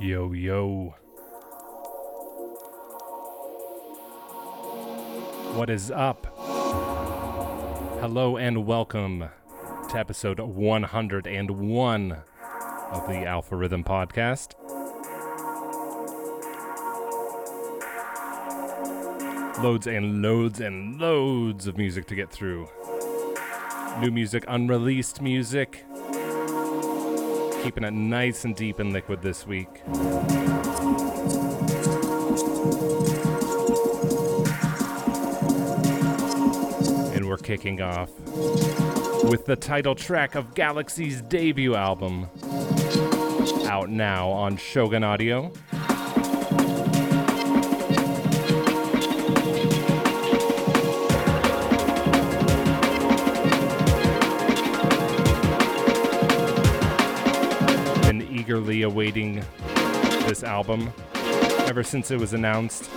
Yo, 0.00 0.30
yo. 0.30 0.94
What 5.56 5.68
is 5.70 5.90
up? 5.90 6.24
Hello 8.00 8.36
and 8.36 8.64
welcome 8.64 9.28
to 9.88 9.98
episode 9.98 10.38
101 10.38 12.12
of 12.92 13.08
the 13.08 13.24
Alpha 13.26 13.56
Rhythm 13.56 13.82
Podcast. 13.82 14.54
Loads 19.60 19.88
and 19.88 20.22
loads 20.22 20.60
and 20.60 21.00
loads 21.00 21.66
of 21.66 21.76
music 21.76 22.06
to 22.06 22.14
get 22.14 22.30
through. 22.30 22.68
New 23.98 24.12
music, 24.12 24.44
unreleased 24.46 25.20
music. 25.20 25.84
Keeping 27.68 27.84
it 27.84 27.92
nice 27.92 28.46
and 28.46 28.56
deep 28.56 28.78
and 28.78 28.94
liquid 28.94 29.20
this 29.20 29.46
week. 29.46 29.68
And 37.14 37.28
we're 37.28 37.36
kicking 37.36 37.82
off 37.82 38.08
with 39.24 39.44
the 39.44 39.54
title 39.54 39.94
track 39.94 40.34
of 40.34 40.54
GLXY's 40.54 41.20
debut 41.20 41.74
album, 41.74 42.28
out 43.66 43.90
now 43.90 44.30
on 44.30 44.56
Shogun 44.56 45.04
Audio. 45.04 45.52
Awaiting 58.82 59.44
this 60.26 60.42
album 60.42 60.92
ever 61.66 61.82
since 61.82 62.10
it 62.10 62.18
was 62.18 62.32
announced. 62.32 62.90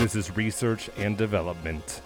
This 0.00 0.14
is 0.14 0.36
research 0.36 0.88
and 0.96 1.16
development. 1.16 2.02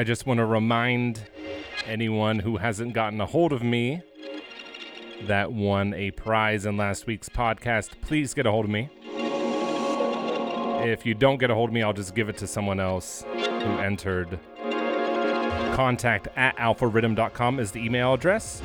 I 0.00 0.02
just 0.02 0.24
want 0.24 0.38
to 0.38 0.46
remind 0.46 1.20
anyone 1.84 2.38
who 2.38 2.56
hasn't 2.56 2.94
gotten 2.94 3.20
a 3.20 3.26
hold 3.26 3.52
of 3.52 3.62
me 3.62 4.00
that 5.24 5.52
won 5.52 5.92
a 5.92 6.10
prize 6.12 6.64
in 6.64 6.78
last 6.78 7.06
week's 7.06 7.28
podcast, 7.28 7.90
please 8.00 8.32
get 8.32 8.46
a 8.46 8.50
hold 8.50 8.64
of 8.64 8.70
me. 8.70 8.88
If 10.88 11.04
you 11.04 11.12
don't 11.12 11.36
get 11.36 11.50
a 11.50 11.54
hold 11.54 11.68
of 11.68 11.74
me, 11.74 11.82
I'll 11.82 11.92
just 11.92 12.14
give 12.14 12.30
it 12.30 12.38
to 12.38 12.46
someone 12.46 12.80
else 12.80 13.26
who 13.30 13.78
entered. 13.78 14.38
Contact 15.74 16.28
at 16.34 16.56
alpharhythm.com 16.56 17.60
is 17.60 17.70
the 17.70 17.84
email 17.84 18.14
address. 18.14 18.62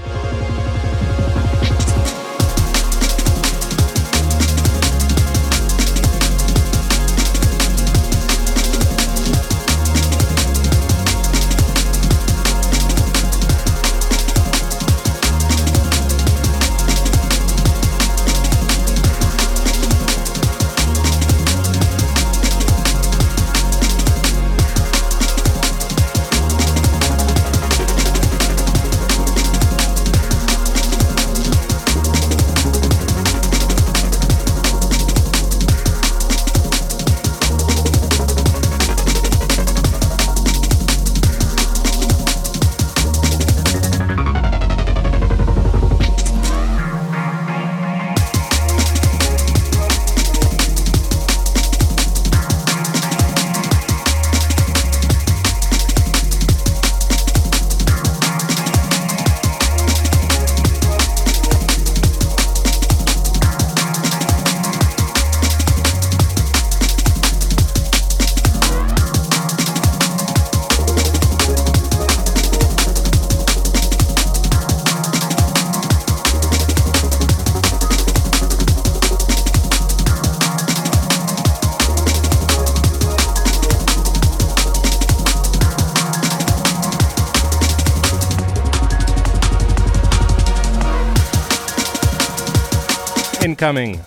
Incoming. 93.66 94.00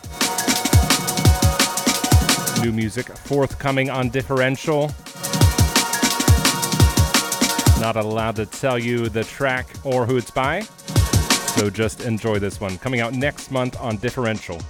New 2.62 2.70
music 2.70 3.08
forthcoming 3.08 3.90
on 3.90 4.08
Differential. 4.08 4.92
Not 7.80 7.96
allowed 7.96 8.36
to 8.36 8.46
tell 8.46 8.78
you 8.78 9.08
the 9.08 9.24
track 9.24 9.66
or 9.82 10.06
who 10.06 10.16
it's 10.16 10.30
by, 10.30 10.60
so 10.60 11.70
just 11.70 12.02
enjoy 12.02 12.38
this 12.38 12.60
one. 12.60 12.78
Coming 12.78 13.00
out 13.00 13.14
next 13.14 13.50
month 13.50 13.76
on 13.80 13.96
Differential. 13.96 14.60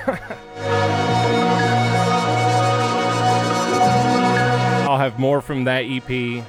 I'll 4.86 4.98
have 4.98 5.18
more 5.18 5.40
from 5.40 5.64
that 5.64 5.84
EP. 5.86 6.44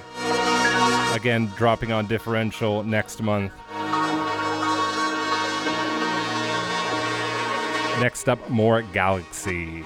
Again, 1.15 1.47
dropping 1.55 1.91
on 1.91 2.07
differential 2.07 2.83
next 2.83 3.21
month. 3.21 3.51
Next 8.01 8.27
up, 8.27 8.49
more 8.49 8.81
GLXY. 8.81 9.85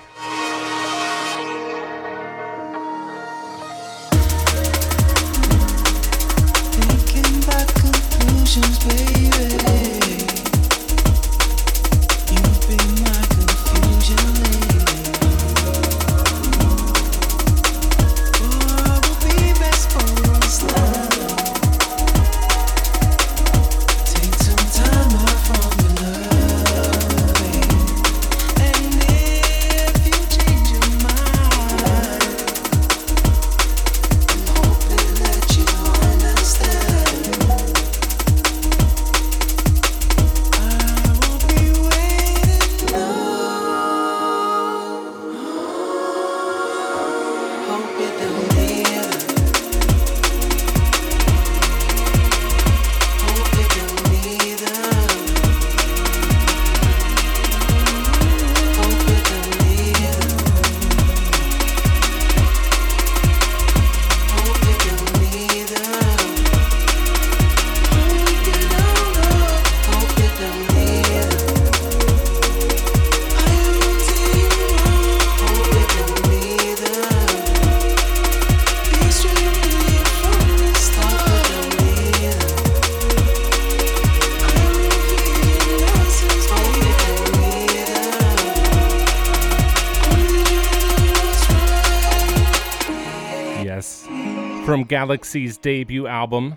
GLXY's 94.70 95.58
debut 95.58 96.06
album, 96.06 96.52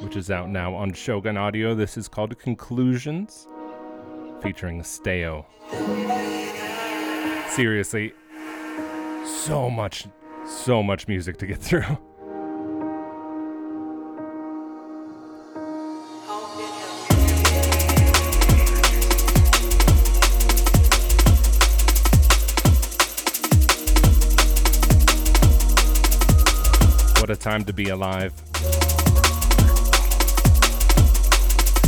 which 0.00 0.16
is 0.16 0.30
out 0.30 0.48
now 0.48 0.74
on 0.74 0.94
Shogun 0.94 1.36
Audio. 1.36 1.74
This 1.74 1.98
is 1.98 2.08
called 2.08 2.38
Conclusions, 2.38 3.46
featuring 4.40 4.80
Steo. 4.80 5.44
Seriously, 7.50 8.14
so 9.26 9.68
much, 9.68 10.06
so 10.46 10.82
much 10.82 11.06
music 11.08 11.36
to 11.36 11.46
get 11.46 11.58
through. 11.58 11.98
time 27.36 27.64
to 27.64 27.72
be 27.72 27.88
alive. 27.88 28.32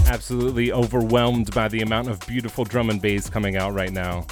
absolutely 0.07 0.71
overwhelmed 0.71 1.53
by 1.53 1.67
the 1.67 1.81
amount 1.81 2.09
of 2.09 2.21
beautiful 2.27 2.65
drum 2.65 2.89
and 2.89 3.03
bass 3.03 3.29
coming 3.29 3.57
out 3.57 3.73
right 3.73 3.93
now. 3.93 4.25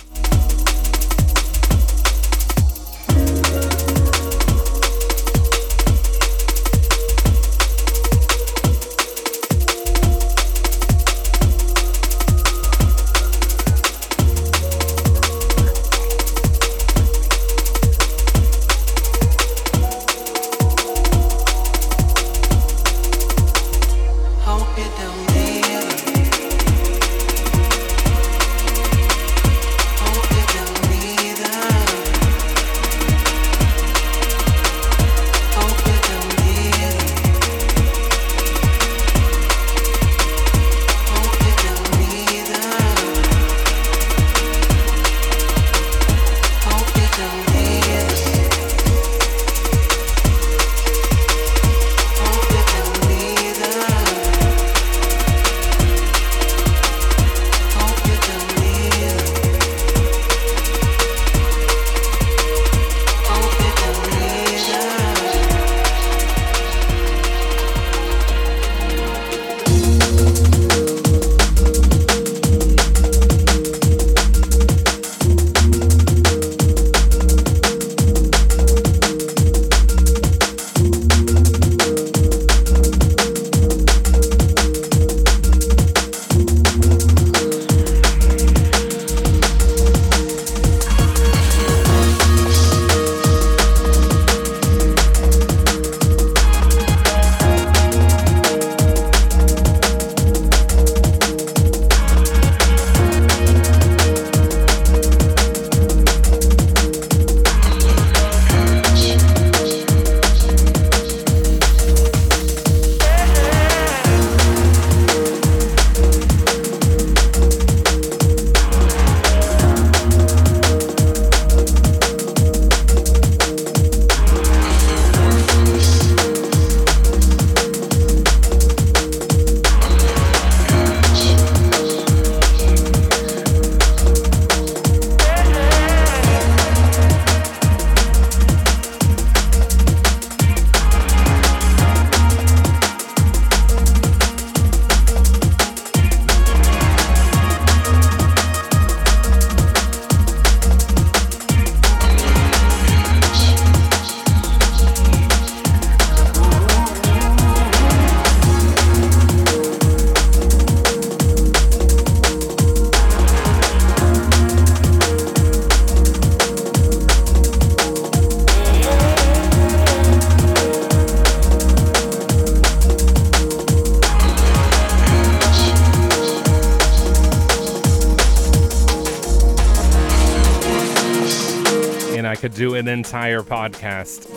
Entire 183.02 183.40
podcast 183.40 184.28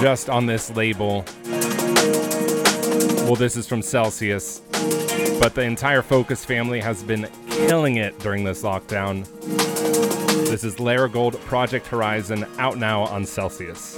just 0.00 0.28
on 0.28 0.46
this 0.46 0.74
label. 0.74 1.24
Well, 3.22 3.36
this 3.36 3.56
is 3.56 3.68
from 3.68 3.82
Celsius, 3.82 4.62
but 5.40 5.54
the 5.54 5.62
entire 5.62 6.02
Focus 6.02 6.44
family 6.44 6.80
has 6.80 7.04
been 7.04 7.28
killing 7.48 7.98
it 7.98 8.18
during 8.18 8.42
this 8.42 8.64
lockdown. 8.64 9.28
This 10.48 10.64
is 10.64 10.74
Laragold 10.80 11.38
Project 11.42 11.86
Horizon 11.86 12.44
out 12.58 12.78
now 12.78 13.02
on 13.02 13.24
Celsius. 13.24 13.96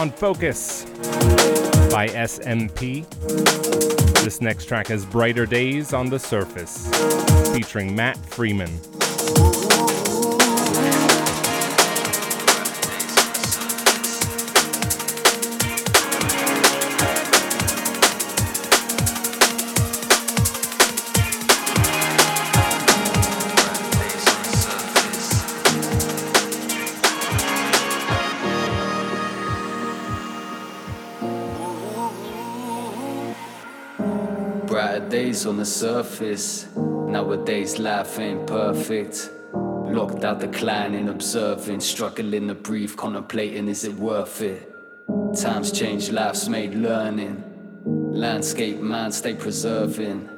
On 0.00 0.10
Focus 0.10 0.84
by 1.92 2.08
SMP. 2.08 3.04
This 4.24 4.40
next 4.40 4.64
track 4.64 4.90
is 4.90 5.04
Brighter 5.04 5.44
Days 5.44 5.92
on 5.92 6.08
the 6.08 6.18
Surface, 6.18 6.88
featuring 7.52 7.94
Matt 7.94 8.16
Freeman. 8.16 8.70
On 35.50 35.56
the 35.56 35.64
surface. 35.64 36.68
Nowadays, 36.76 37.80
life 37.80 38.20
ain't 38.20 38.46
perfect. 38.46 39.30
Locked 39.52 40.24
out, 40.24 40.38
declining, 40.38 41.08
observing, 41.08 41.80
struggling 41.80 42.46
to 42.46 42.54
breathe, 42.54 42.96
contemplating 42.96 43.66
is 43.66 43.82
it 43.82 43.94
worth 43.94 44.42
it? 44.42 44.72
Times 45.34 45.72
change, 45.72 46.10
life's 46.10 46.48
made 46.48 46.74
learning. 46.74 47.42
Landscape, 47.84 48.78
mind, 48.78 49.12
stay 49.12 49.34
preserving. 49.34 50.28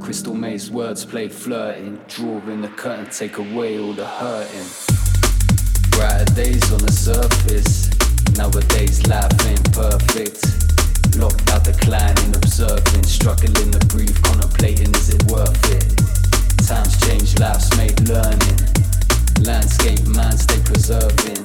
Crystal 0.00 0.34
maze, 0.34 0.70
words 0.70 1.04
play 1.04 1.28
flirting. 1.28 2.00
Drawing 2.08 2.62
the 2.62 2.68
curtain, 2.68 3.10
take 3.10 3.36
away 3.36 3.78
all 3.78 3.92
the 3.92 4.06
hurting. 4.06 4.68
Brighter 5.90 6.34
days 6.34 6.72
on 6.72 6.78
the 6.78 6.92
surface. 6.92 7.90
Nowadays, 8.38 9.06
life 9.06 9.46
ain't 9.46 9.70
perfect. 9.74 11.18
Locked 11.18 11.45
declining, 11.86 12.34
observing, 12.34 13.04
struggling 13.04 13.70
to 13.70 13.86
breathe, 13.86 14.20
contemplating 14.22 14.92
is 14.96 15.10
it 15.14 15.22
worth 15.30 15.70
it? 15.70 16.66
Times 16.66 17.00
change, 17.06 17.38
lives 17.38 17.76
made 17.76 18.00
learning. 18.08 18.58
Landscape, 19.44 20.04
man, 20.08 20.36
stay 20.36 20.60
preserving. 20.64 21.35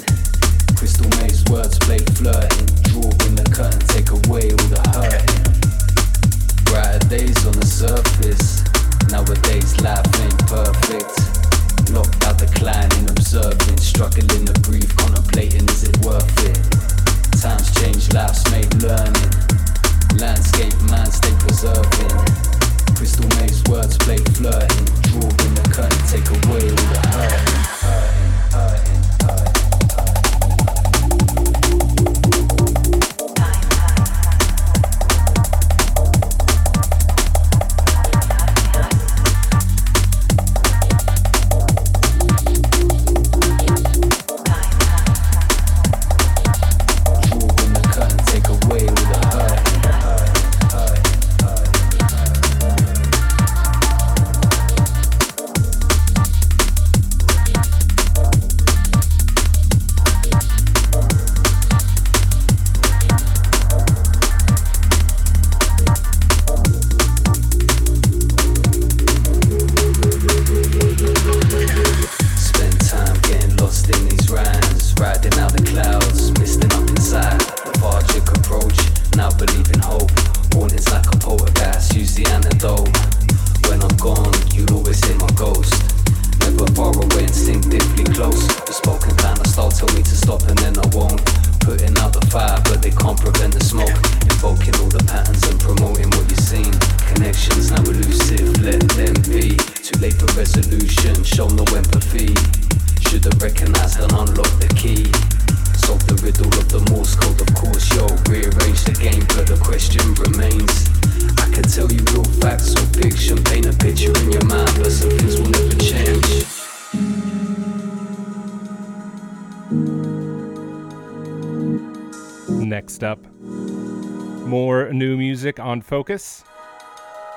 Focus. 125.92 126.46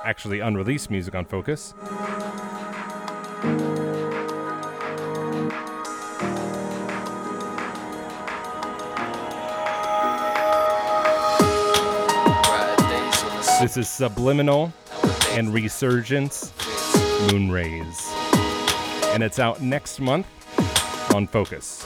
Actually, 0.05 0.39
unreleased 0.39 0.89
music 0.89 1.17
on 1.17 1.25
Focus. 1.25 1.75
This 13.61 13.77
is 13.77 13.89
Subliminal 13.89 14.73
and 15.31 15.53
Resurgence 15.53 16.53
Moonrays. 17.27 18.13
And 19.15 19.25
it's 19.25 19.41
out 19.41 19.63
next 19.63 19.99
month 19.99 20.29
on 21.13 21.27
Focus. 21.27 21.85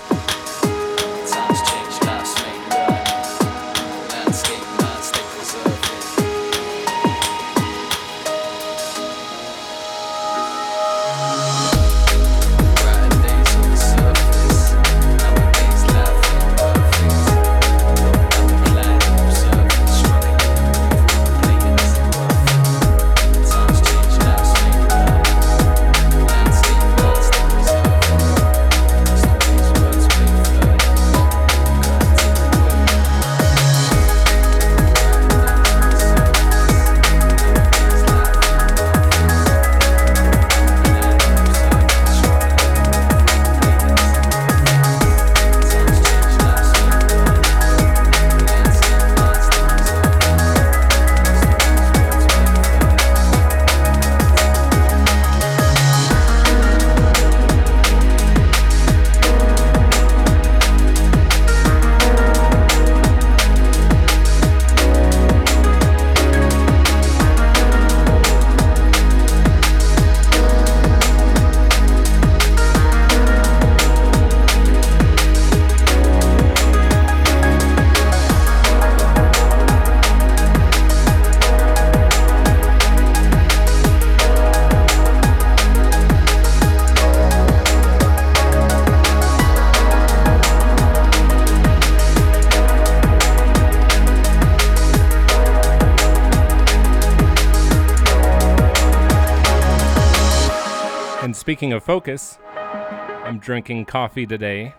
Speaking 101.59 101.73
of 101.73 101.83
focus, 101.83 102.39
I'm 102.55 103.41
drinking 103.41 103.87
coffee 103.87 104.27
today, 104.27 104.73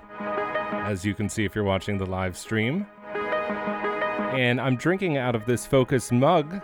as 0.71 1.03
you 1.03 1.13
can 1.13 1.27
see 1.27 1.43
if 1.43 1.53
you're 1.53 1.65
watching 1.65 1.97
the 1.97 2.05
live 2.05 2.37
stream. 2.37 2.87
And 4.31 4.61
I'm 4.61 4.77
drinking 4.77 5.17
out 5.17 5.35
of 5.35 5.45
this 5.45 5.65
Focus 5.65 6.09
mug, 6.09 6.61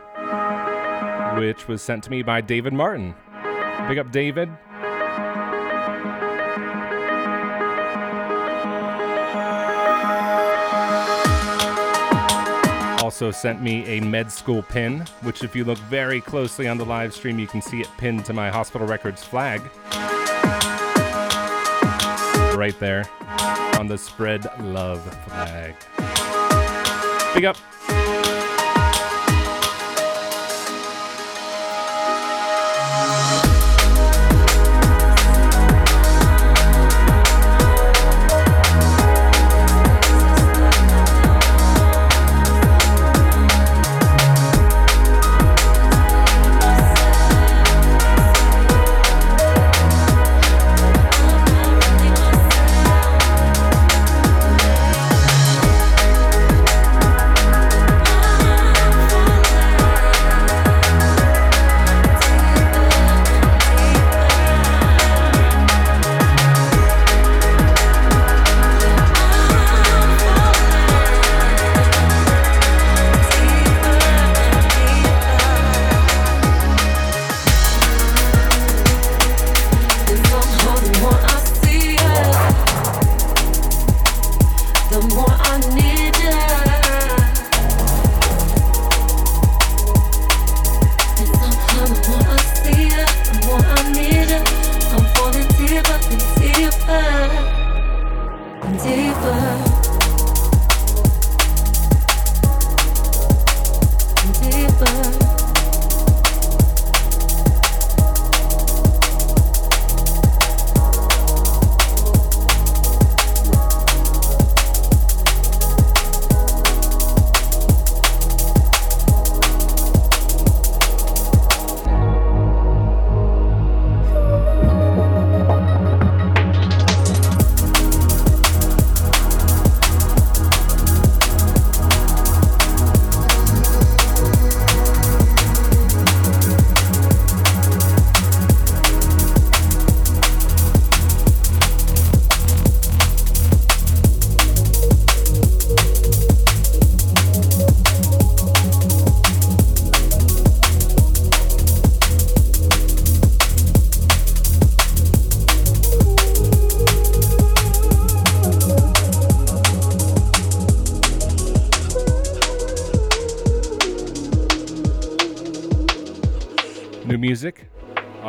which 1.37 1.67
was 1.67 1.81
sent 1.81 2.01
to 2.05 2.11
me 2.11 2.23
by 2.23 2.39
David 2.39 2.71
Martin. 2.71 3.13
Big 3.89 3.97
up, 3.97 4.13
David. 4.13 4.49
Also 13.15 13.31
sent 13.31 13.61
me 13.61 13.85
a 13.85 14.01
med 14.01 14.29
school 14.29 14.61
pin, 14.61 14.99
which, 15.21 15.41
if 15.41 15.55
you 15.55 15.63
look 15.63 15.77
very 15.77 16.19
closely 16.19 16.67
on 16.67 16.77
the 16.77 16.83
live 16.83 17.13
stream, 17.13 17.39
you 17.39 17.47
can 17.47 17.61
see 17.61 17.79
it 17.79 17.87
pinned 17.97 18.25
to 18.25 18.33
my 18.33 18.49
hospital 18.49 18.85
records 18.85 19.23
flag. 19.23 19.61
Right 22.57 22.75
there 22.77 23.09
on 23.79 23.87
the 23.87 23.97
spread 23.97 24.45
love 24.59 25.01
flag. 25.27 25.75
Big 27.33 27.45
up. 27.45 27.55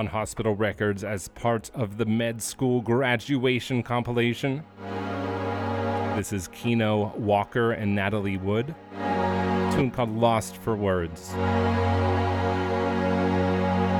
Hospital 0.08 0.56
Records 0.56 1.04
as 1.04 1.28
part 1.28 1.70
of 1.74 1.96
the 1.96 2.04
med 2.04 2.42
school 2.42 2.80
graduation 2.80 3.84
compilation. 3.84 4.64
This 6.16 6.32
is 6.32 6.48
Keeno 6.48 7.16
Walker 7.16 7.70
and 7.70 7.94
Natalie 7.94 8.36
Wood. 8.36 8.74
A 8.98 9.70
tune 9.72 9.92
called 9.92 10.10
Lost 10.10 10.56
for 10.56 10.74
Words. 10.74 11.30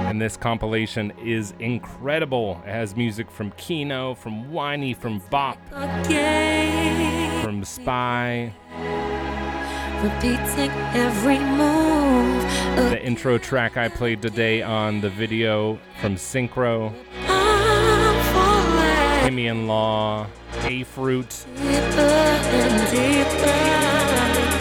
And 0.09 0.21
this 0.21 0.37
compilation 0.37 1.13
is 1.23 1.55
incredible. 1.61 2.61
It 2.67 2.71
has 2.71 2.97
music 2.97 3.31
from 3.31 3.53
Keeno, 3.53 4.17
from 4.17 4.51
Whiney, 4.51 4.93
from 4.97 5.23
Bop, 5.31 5.59
from 5.69 7.65
Spy, 7.65 8.53
repeating 10.03 10.71
every 10.95 11.39
move. 11.39 12.06
Uh, 12.49 12.91
the 12.91 13.03
intro 13.03 13.39
track 13.39 13.77
I 13.77 13.89
played 13.89 14.23
today 14.23 14.63
on 14.63 15.01
the 15.01 15.11
video 15.11 15.79
from 16.01 16.15
Synchro. 16.15 16.95
Himian 19.25 19.67
Law, 19.67 20.29
A 20.63 20.85
Fruit. 20.85 21.47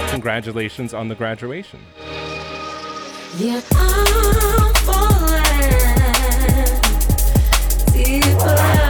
Congratulations 0.09 0.93
on 0.95 1.07
the 1.07 1.15
graduation. 1.15 1.79
Yeah, 3.37 3.61
I'm 3.73 4.73
falling 4.73 5.35
deeper 7.93 8.84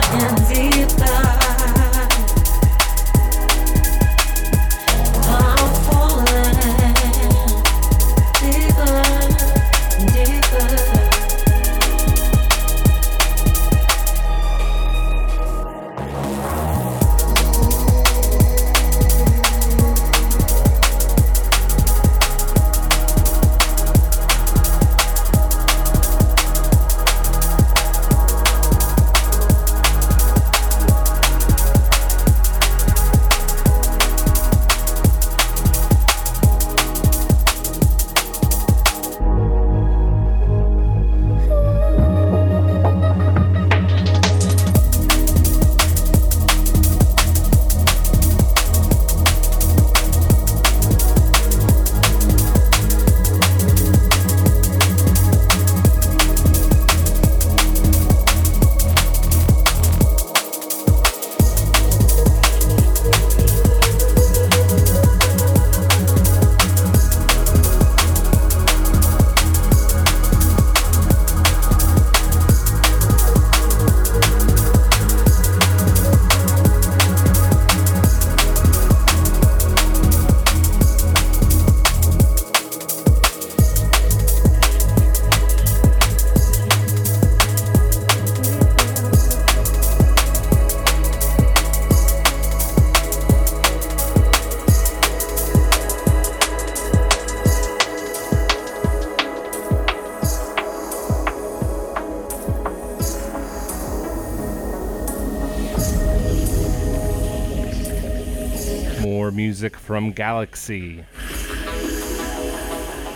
from 109.96 110.12
GLXY. 110.12 111.06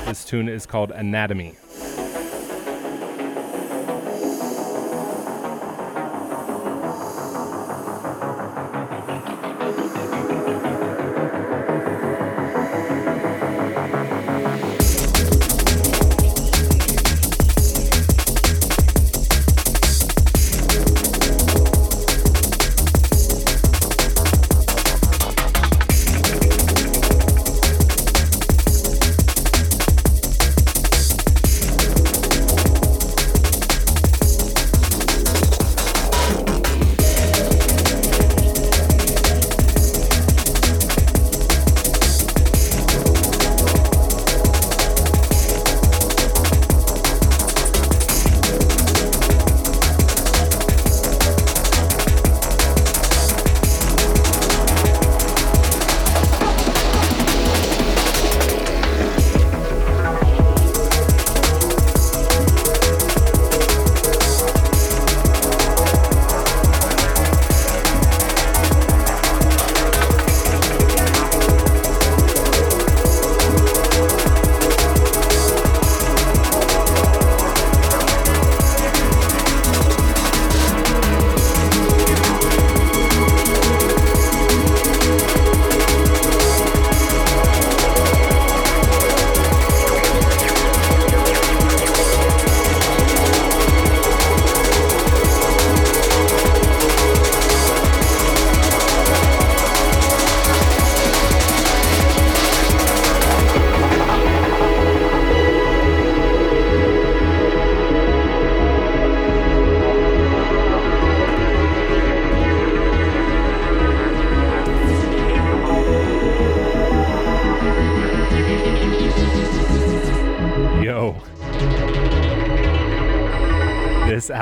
This 0.06 0.24
tune 0.24 0.48
is 0.48 0.64
called 0.64 0.92
Anatomy. 0.92 1.56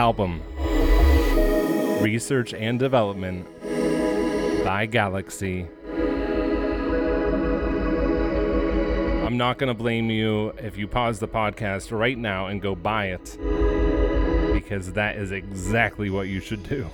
Album, 0.08 0.40
Research 2.00 2.54
and 2.54 2.78
Development 2.78 3.46
by 4.64 4.86
GLXY. 4.86 5.68
I'm 9.26 9.36
not 9.36 9.58
going 9.58 9.68
to 9.68 9.74
blame 9.74 10.08
you 10.08 10.54
if 10.56 10.78
you 10.78 10.88
pause 10.88 11.18
the 11.18 11.28
podcast 11.28 11.92
right 11.92 12.16
now 12.16 12.46
and 12.46 12.62
go 12.62 12.74
buy 12.74 13.08
it, 13.08 13.36
because 14.54 14.94
that 14.94 15.16
is 15.16 15.30
exactly 15.30 16.08
what 16.08 16.26
you 16.28 16.40
should 16.40 16.62
do. 16.62 16.88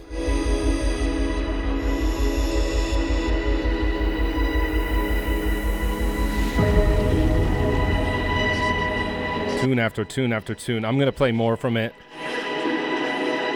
Tune 9.60 9.78
after 9.78 10.04
tune 10.04 10.32
after 10.32 10.56
tune. 10.56 10.84
I'm 10.84 10.96
going 10.96 11.06
to 11.06 11.12
play 11.12 11.30
more 11.30 11.56
from 11.56 11.76
it 11.76 11.94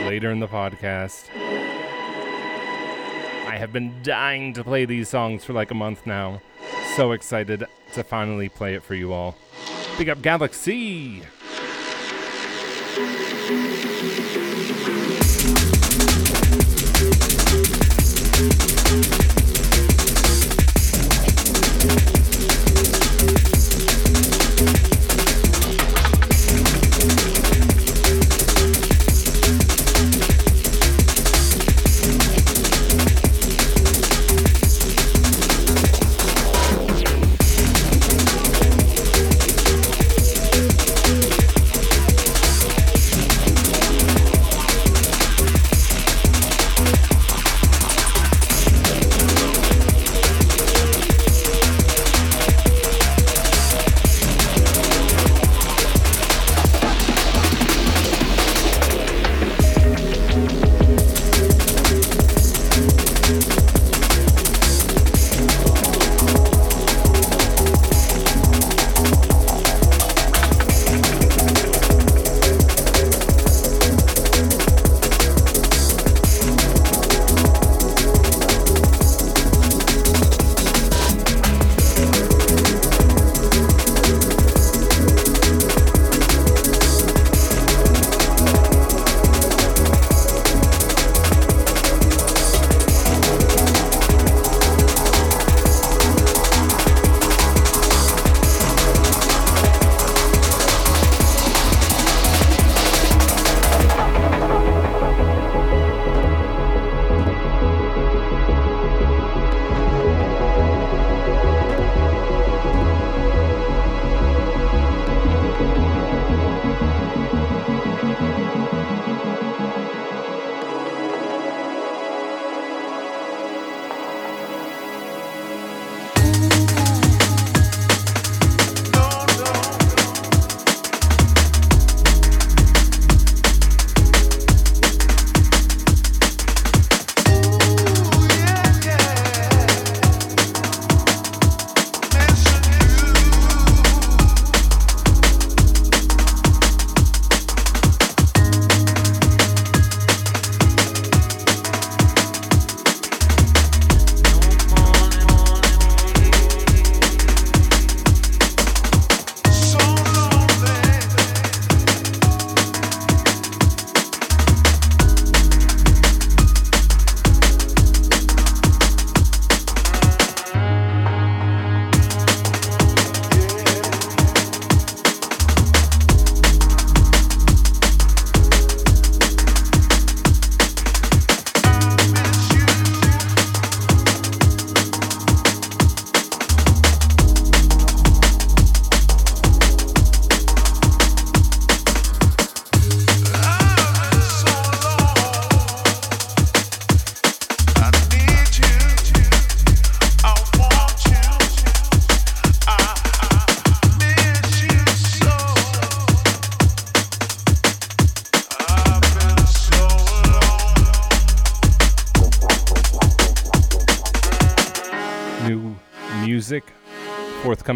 later 0.09 0.31
in 0.31 0.41
the 0.41 0.49
podcast. 0.49 1.29
I 3.47 3.57
have 3.59 3.75
been 3.75 4.03
dying 4.03 4.55
to 4.55 4.65
play 4.65 4.87
these 4.87 5.11
songs 5.11 5.45
for 5.45 5.53
like 5.53 5.71
a 5.71 5.75
month 5.75 6.07
now. 6.07 6.41
So 6.97 7.13
excited 7.13 7.67
to 7.93 8.03
finally 8.03 8.49
play 8.49 8.75
it 8.75 8.83
for 8.83 8.95
you 8.95 9.13
all. 9.13 9.37
Big 9.99 10.09
up 10.09 10.17
GLXY! 10.21 11.25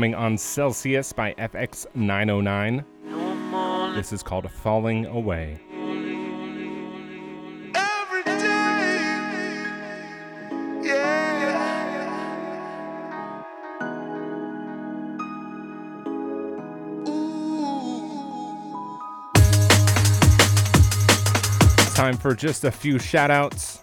Forthcoming 0.03 0.15
on 0.15 0.37
Celsius 0.37 1.13
by 1.13 1.33
FX909. 1.35 2.85
This 3.95 4.13
is 4.13 4.23
called 4.23 4.51
Falling 4.51 5.07
Away. 5.07 5.61
Time 21.95 22.17
for 22.17 22.35
just 22.35 22.65
a 22.65 22.73
few 22.73 22.99
shout 22.99 23.31
outs. 23.31 23.79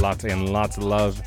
Lots 0.00 0.24
and 0.24 0.48
lots 0.48 0.76
of 0.76 0.84
love. 0.84 1.20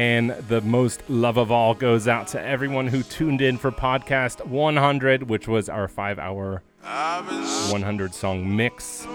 And 0.00 0.30
the 0.30 0.62
most 0.62 1.02
love 1.10 1.36
of 1.36 1.52
all 1.52 1.74
goes 1.74 2.08
out 2.08 2.26
to 2.28 2.40
everyone 2.40 2.86
who 2.86 3.02
tuned 3.02 3.42
in 3.42 3.58
for 3.58 3.70
podcast 3.70 4.46
100, 4.46 5.28
which 5.28 5.46
was 5.46 5.68
our 5.68 5.88
five 5.88 6.18
hour 6.18 6.62
100 6.80 8.14
song 8.14 8.56
mix. 8.56 9.06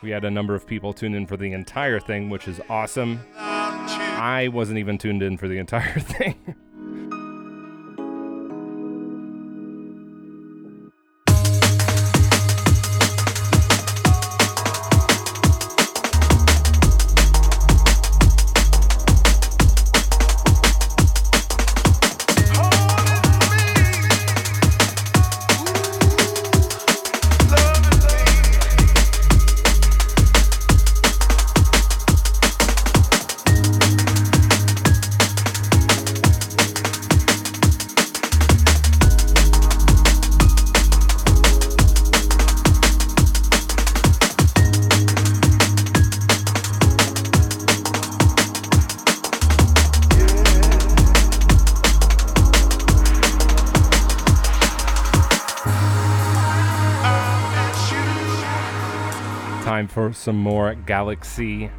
We 0.00 0.10
had 0.10 0.24
a 0.24 0.30
number 0.30 0.54
of 0.54 0.64
people 0.64 0.92
tune 0.92 1.12
in 1.12 1.26
for 1.26 1.36
the 1.36 1.52
entire 1.52 1.98
thing, 1.98 2.30
which 2.30 2.46
is 2.46 2.60
awesome. 2.70 3.18
I 3.34 4.46
wasn't 4.46 4.78
even 4.78 4.96
tuned 4.96 5.24
in 5.24 5.36
for 5.36 5.48
the 5.48 5.58
entire 5.58 5.98
thing. 5.98 6.36
Time 59.68 59.86
for 59.86 60.14
some 60.14 60.38
more 60.38 60.74
GLXY. 60.86 61.70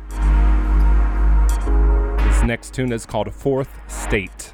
This 2.23 2.43
next 2.43 2.71
tune 2.71 2.93
is 2.93 3.03
called 3.03 3.33
Fourth 3.33 3.67
State. 3.87 4.53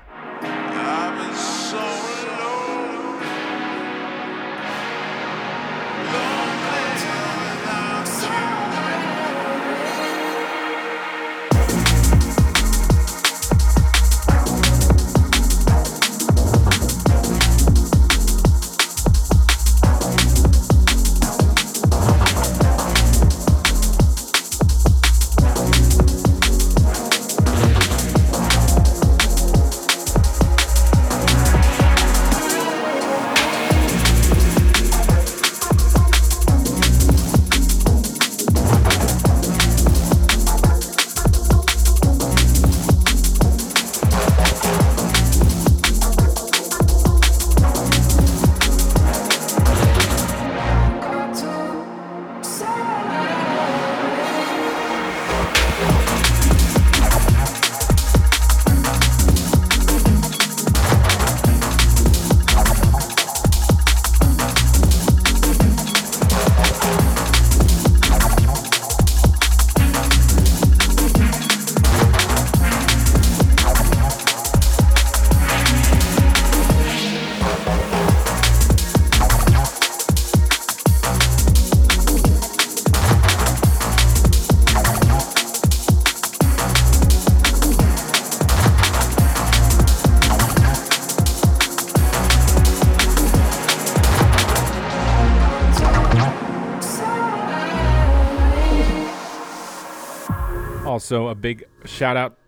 Also, 101.06 101.28
a 101.28 101.36
big 101.36 101.64
shout 101.86 102.18
out 102.18 102.40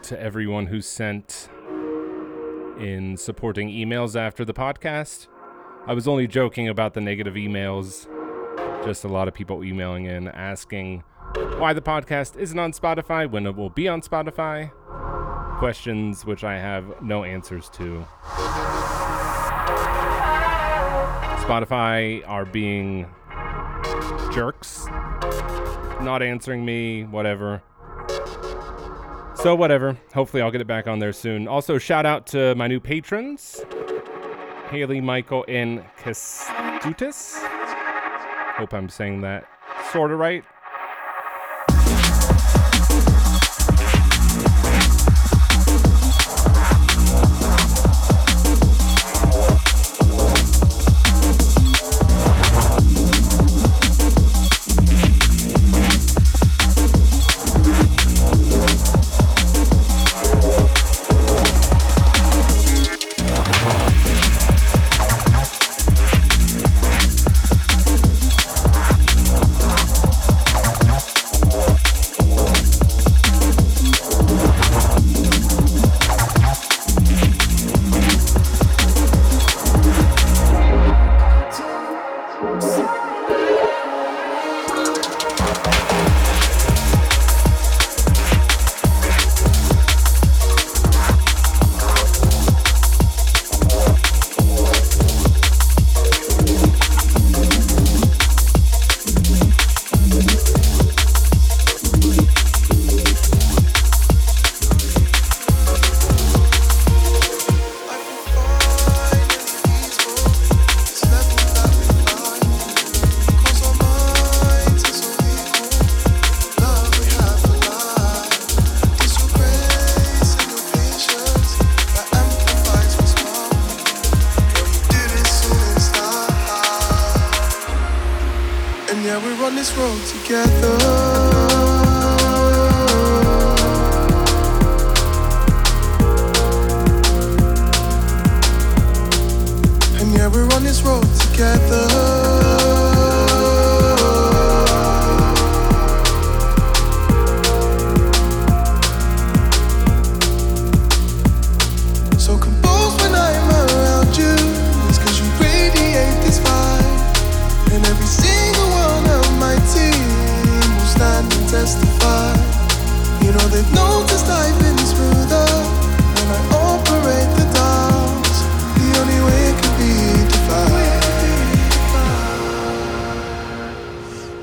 to 0.00 0.18
everyone 0.18 0.64
who 0.64 0.80
sent 0.80 1.50
in 2.80 3.18
supporting 3.18 3.68
emails 3.68 4.18
after 4.18 4.46
the 4.46 4.54
podcast. 4.54 5.26
I 5.86 5.92
was 5.92 6.08
only 6.08 6.26
joking 6.26 6.68
about 6.70 6.94
the 6.94 7.02
negative 7.02 7.34
emails. 7.34 8.06
Just 8.82 9.04
a 9.04 9.08
lot 9.08 9.28
of 9.28 9.34
people 9.34 9.62
emailing 9.62 10.06
in 10.06 10.28
asking 10.28 11.04
why 11.58 11.74
the 11.74 11.82
podcast 11.82 12.38
isn't 12.38 12.58
on 12.58 12.72
Spotify, 12.72 13.30
when 13.30 13.44
it 13.44 13.54
will 13.54 13.68
be 13.68 13.88
on 13.88 14.00
Spotify. 14.00 14.70
Questions 15.58 16.24
which 16.24 16.44
I 16.44 16.56
have 16.56 17.02
no 17.02 17.24
answers 17.24 17.68
to. 17.74 18.06
Spotify 21.44 22.26
are 22.26 22.46
being 22.46 23.06
jerks, 24.32 24.86
not 26.00 26.22
answering 26.22 26.64
me, 26.64 27.04
whatever. 27.04 27.62
So, 29.42 29.54
whatever. 29.54 29.96
Hopefully, 30.14 30.42
I'll 30.42 30.50
get 30.50 30.60
it 30.60 30.66
back 30.66 30.88
on 30.88 30.98
there 30.98 31.12
soon. 31.12 31.46
Also, 31.46 31.78
shout 31.78 32.04
out 32.04 32.26
to 32.28 32.56
my 32.56 32.66
new 32.66 32.80
patrons 32.80 33.64
Haley, 34.70 35.00
Michael, 35.00 35.44
and 35.46 35.84
Castutus. 36.02 37.38
Hope 38.56 38.74
I'm 38.74 38.88
saying 38.88 39.20
that 39.20 39.46
sort 39.92 40.10
of 40.10 40.18
right. 40.18 40.44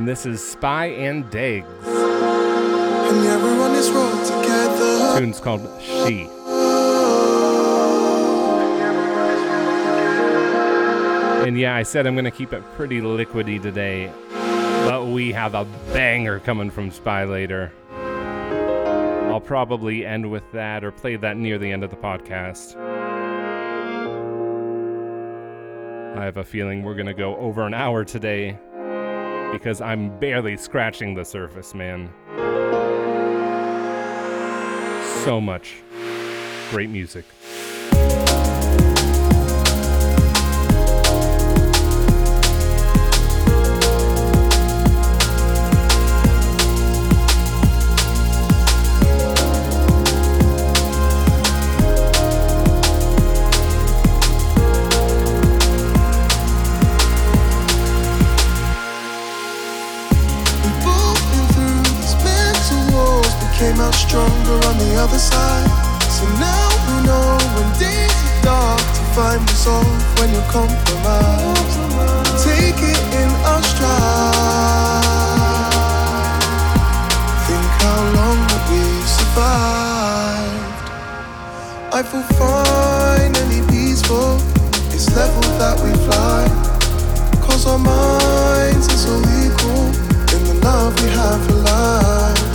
And 0.00 0.08
this 0.08 0.24
is 0.24 0.42
Spy 0.42 0.86
and 0.86 1.28
Dags. 1.28 1.68
And 1.84 3.26
on 3.60 3.72
this 3.74 3.90
road 3.90 4.24
together. 4.24 5.20
Tune's 5.20 5.40
called 5.40 5.60
She. 5.78 6.22
And 11.46 11.60
yeah, 11.60 11.76
I 11.76 11.82
said 11.82 12.06
I'm 12.06 12.14
going 12.14 12.24
to 12.24 12.30
keep 12.30 12.54
it 12.54 12.62
pretty 12.76 13.02
liquidy 13.02 13.60
today, 13.60 14.10
but 14.86 15.08
we 15.08 15.32
have 15.32 15.54
a 15.54 15.66
banger 15.92 16.40
coming 16.40 16.70
from 16.70 16.90
Spy 16.90 17.24
later. 17.24 17.70
I'll 19.30 19.38
probably 19.38 20.06
end 20.06 20.30
with 20.30 20.50
that 20.52 20.82
or 20.82 20.92
play 20.92 21.16
that 21.16 21.36
near 21.36 21.58
the 21.58 21.70
end 21.70 21.84
of 21.84 21.90
the 21.90 21.96
podcast. 21.96 22.74
I 26.16 26.24
have 26.24 26.38
a 26.38 26.44
feeling 26.44 26.84
we're 26.84 26.94
going 26.94 27.04
to 27.04 27.12
go 27.12 27.36
over 27.36 27.66
an 27.66 27.74
hour 27.74 28.02
today 28.02 28.58
because 29.52 29.80
I'm 29.80 30.18
barely 30.18 30.56
scratching 30.56 31.14
the 31.14 31.24
surface, 31.24 31.74
man. 31.74 32.10
So 35.24 35.40
much 35.40 35.76
great 36.70 36.88
music. 36.88 37.24
Stronger 63.60 64.56
on 64.68 64.78
the 64.78 64.96
other 64.96 65.18
side. 65.18 65.68
So 66.08 66.24
now 66.40 66.68
we 66.88 66.96
know 67.06 67.36
when 67.54 67.68
days 67.78 68.08
are 68.08 68.42
dark 68.42 68.80
to 68.80 69.02
find 69.12 69.40
resolve 69.50 70.00
when 70.18 70.32
you're 70.32 70.50
compromised. 70.50 71.76
Take 72.42 72.80
it 72.80 73.00
in 73.20 73.28
our 73.44 73.62
stride. 73.62 75.12
Think 77.46 77.68
how 77.84 78.00
long 78.16 78.38
that 78.48 78.64
we've 78.70 79.08
survived. 79.20 80.80
I 81.92 82.02
feel 82.02 82.24
fine, 82.40 83.36
any 83.44 83.60
peaceful. 83.68 84.40
It's 84.94 85.14
level 85.14 85.44
that 85.60 85.76
we 85.84 85.92
fly. 86.08 86.48
Cause 87.44 87.66
our 87.66 87.78
minds 87.78 88.88
are 88.88 89.00
so 89.06 89.14
equal 89.44 89.86
in 90.34 90.40
the 90.48 90.54
love 90.64 90.94
we 91.02 91.08
have 91.10 91.44
for 91.46 91.58
life. 91.60 92.49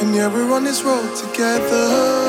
And 0.00 0.14
yeah, 0.14 0.32
we're 0.32 0.52
on 0.52 0.64
this 0.64 0.82
road 0.82 1.16
together. 1.16 2.25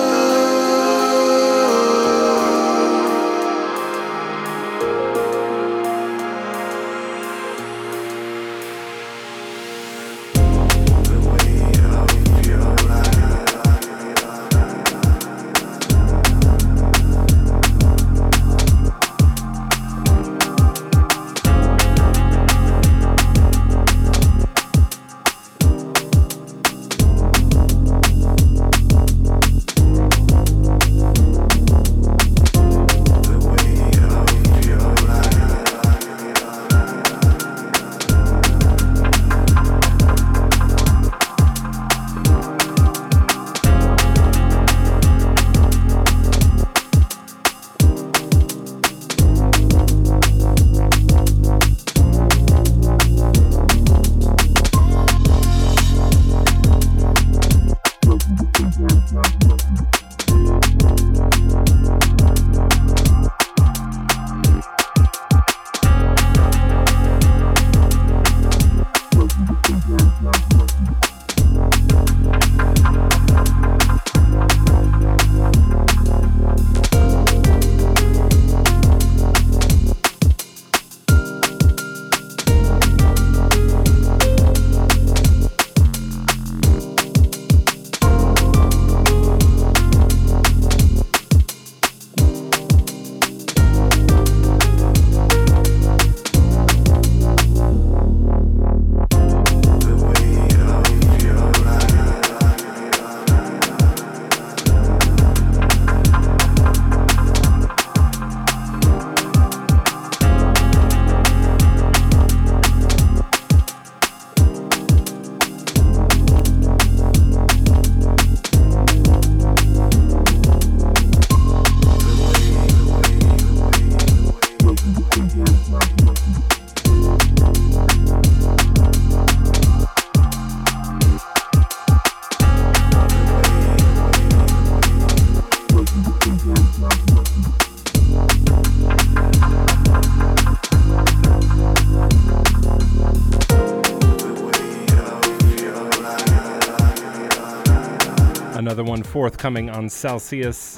Forthcoming 149.18 149.68
on 149.68 149.90
Celsius 149.90 150.76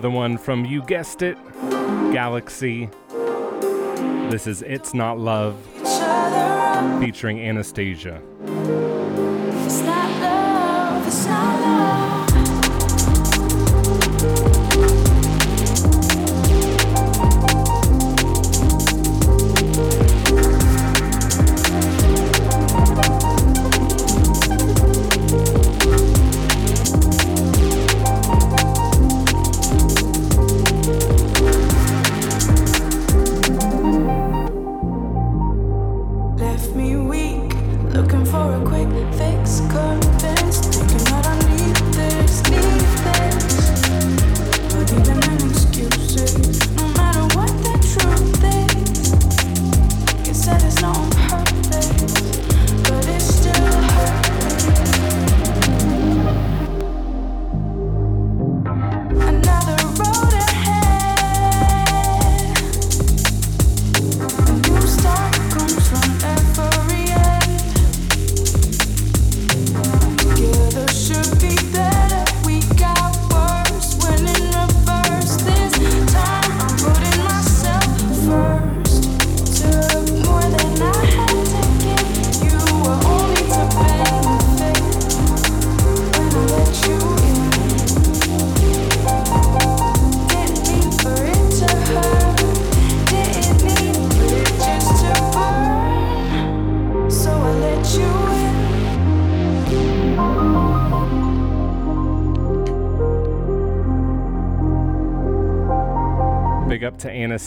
Another 0.00 0.16
one 0.16 0.38
from, 0.38 0.64
you 0.64 0.82
guessed 0.82 1.20
it, 1.20 1.36
GLXY. 1.44 2.90
This 4.30 4.46
is 4.46 4.62
It's 4.62 4.94
Not 4.94 5.18
Love, 5.18 5.58
featuring 6.98 7.38
Anastasia. 7.38 8.22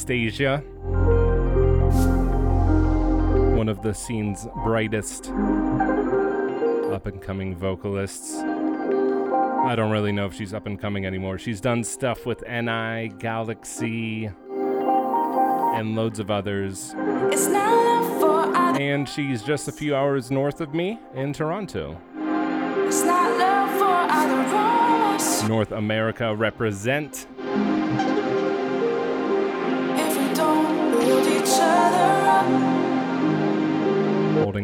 Anastasia, 0.03 0.57
one 3.55 3.69
of 3.69 3.81
the 3.81 3.93
scene's 3.93 4.45
brightest 4.65 5.29
up 6.91 7.05
and 7.05 7.21
coming 7.21 7.55
vocalists. 7.55 8.35
I 8.35 9.75
don't 9.77 9.91
really 9.91 10.11
know 10.11 10.25
if 10.25 10.33
she's 10.33 10.53
up 10.53 10.65
and 10.65 10.77
coming 10.77 11.05
anymore. 11.05 11.37
She's 11.37 11.61
done 11.61 11.85
stuff 11.85 12.25
with 12.25 12.41
NI, 12.41 13.13
GLXY, 13.17 14.35
and 15.79 15.95
loads 15.95 16.19
of 16.19 16.29
others. 16.29 16.93
And 18.77 19.07
she's 19.07 19.41
just 19.41 19.69
a 19.69 19.71
few 19.71 19.95
hours 19.95 20.29
north 20.29 20.59
of 20.59 20.73
me 20.73 20.99
in 21.15 21.31
Toronto. 21.31 21.97
North 25.47 25.71
America 25.71 26.35
represent. 26.35 27.25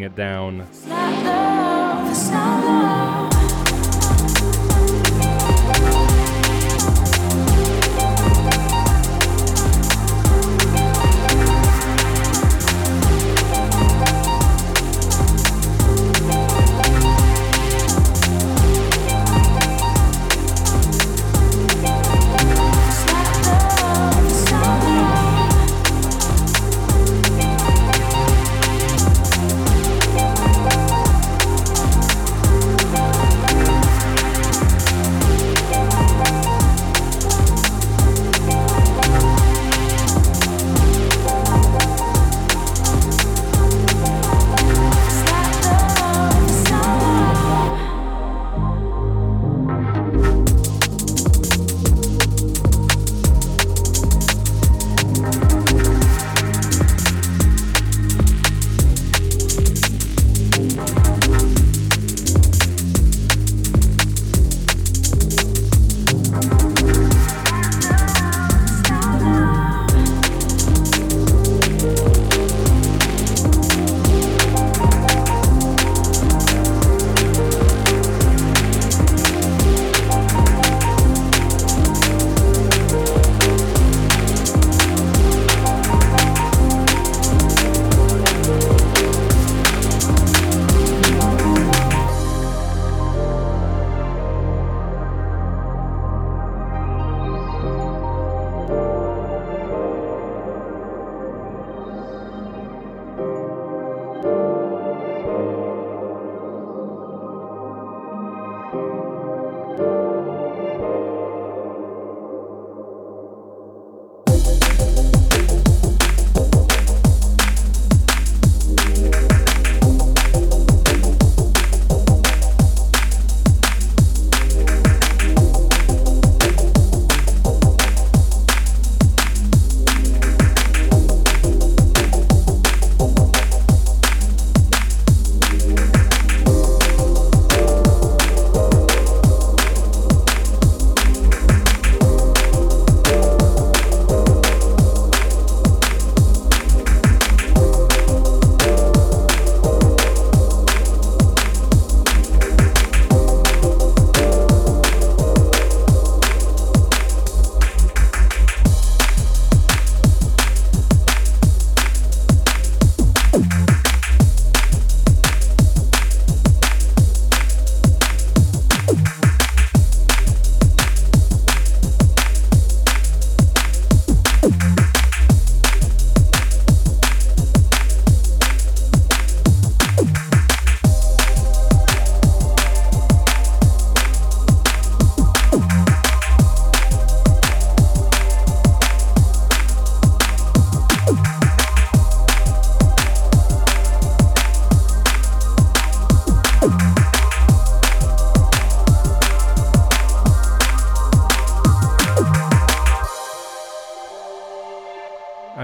It 0.09 0.15
down. 0.15 0.67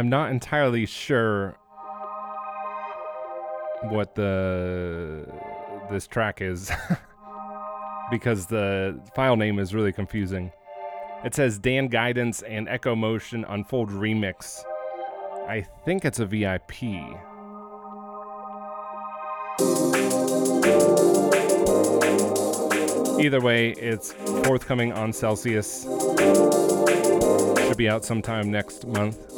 I'm 0.05 0.09
not 0.09 0.29
entirely 0.29 0.85
sure 0.85 1.57
what 3.85 4.13
the 4.13 5.25
this 5.89 6.05
track 6.05 6.43
is 6.43 6.71
because 8.11 8.45
the 8.45 9.01
file 9.15 9.35
name 9.35 9.57
is 9.57 9.73
really 9.73 9.91
confusing. 9.91 10.51
It 11.23 11.33
says 11.33 11.57
Dan 11.57 11.87
Guidance 11.87 12.43
and 12.43 12.69
Echo 12.69 12.95
Motion 12.95 13.45
Unfold 13.45 13.89
Remix. 13.89 14.63
I 15.47 15.65
think 15.85 16.05
it's 16.05 16.19
a 16.19 16.27
VIP. 16.27 16.83
Either 23.19 23.41
way, 23.41 23.71
it's 23.71 24.13
forthcoming 24.43 24.93
on 24.93 25.11
Celsius. 25.11 25.87
Should 27.67 27.77
be 27.77 27.89
out 27.89 28.05
sometime 28.05 28.51
next 28.51 28.85
month. 28.85 29.34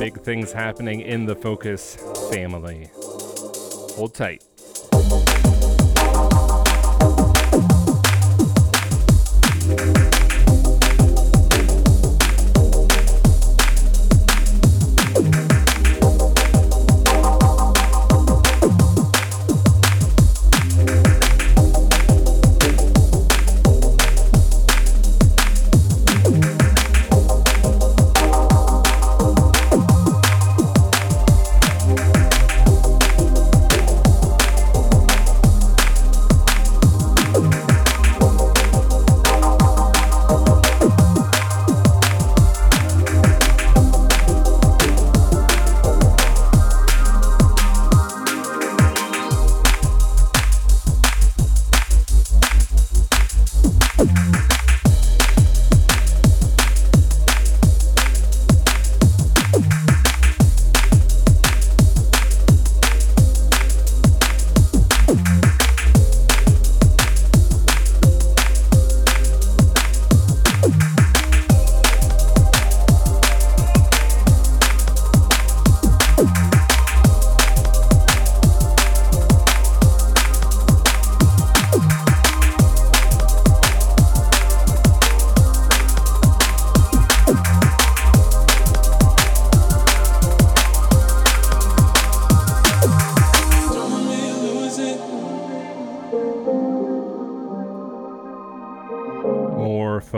Big 0.00 0.18
things 0.22 0.50
happening 0.50 1.02
in 1.02 1.26
the 1.26 1.36
Fokuz 1.36 1.98
family. 2.32 2.88
Hold 3.96 4.14
tight. 4.14 4.49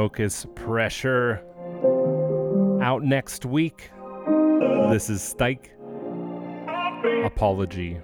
Fokuz 0.02 0.52
Pressure. 0.56 1.40
Out 2.82 3.04
next 3.04 3.46
week. 3.46 3.92
This 4.90 5.08
is 5.08 5.20
Stike. 5.20 5.68
Apology. 7.24 8.00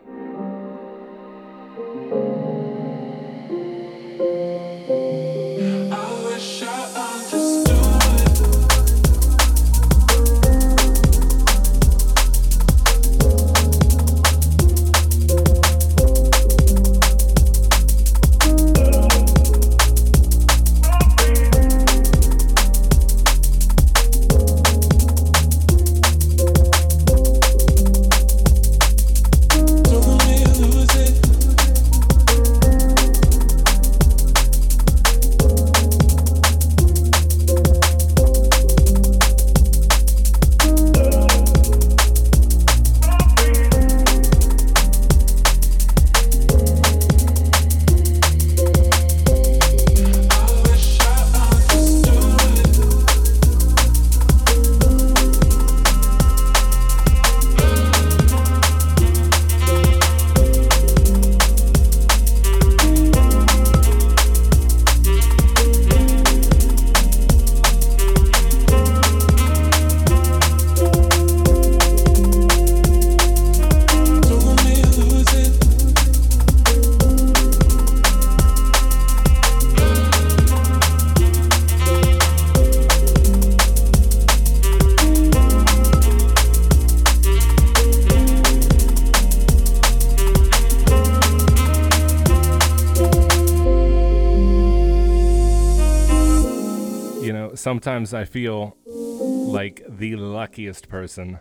Sometimes 97.59 98.15
I 98.15 98.25
feel 98.25 98.77
like 98.87 99.83
the 99.89 100.17
luckiest 100.17 100.89
person 100.89 101.41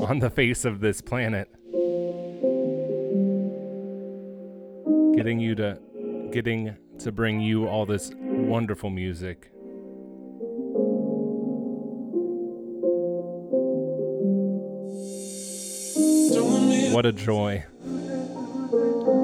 on 0.00 0.20
the 0.20 0.30
face 0.30 0.64
of 0.64 0.80
this 0.80 1.00
planet. 1.00 1.48
Getting 5.16 5.40
you 5.40 5.54
to 5.56 5.78
getting 6.30 6.76
to 7.00 7.12
bring 7.12 7.40
you 7.40 7.66
all 7.66 7.86
this 7.86 8.12
wonderful 8.14 8.90
music. 8.90 9.50
What 16.92 17.04
a 17.04 17.12
joy. 17.12 17.64